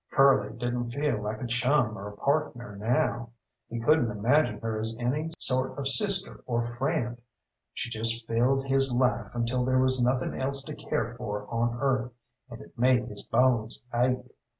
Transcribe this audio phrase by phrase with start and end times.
[0.09, 3.29] Curly didn't feel like a chum or a partner now;
[3.69, 7.21] he couldn't imagine her as any sort of sister or friend.
[7.75, 12.13] She just filled his life until there was nothing else to care for on earth,
[12.49, 14.17] and it made his bones ache.